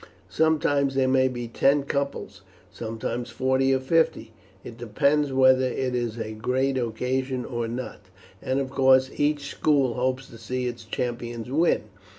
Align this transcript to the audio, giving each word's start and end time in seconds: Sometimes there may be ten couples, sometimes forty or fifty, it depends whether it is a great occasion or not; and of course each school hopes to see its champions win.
Sometimes 0.31 0.95
there 0.95 1.07
may 1.07 1.27
be 1.27 1.47
ten 1.47 1.83
couples, 1.83 2.41
sometimes 2.71 3.29
forty 3.29 3.71
or 3.71 3.79
fifty, 3.79 4.33
it 4.63 4.75
depends 4.75 5.31
whether 5.31 5.67
it 5.67 5.93
is 5.93 6.17
a 6.17 6.31
great 6.31 6.75
occasion 6.75 7.45
or 7.45 7.67
not; 7.67 8.07
and 8.41 8.59
of 8.59 8.71
course 8.71 9.11
each 9.15 9.49
school 9.51 9.93
hopes 9.93 10.27
to 10.31 10.39
see 10.39 10.65
its 10.65 10.85
champions 10.85 11.51
win. 11.51 11.83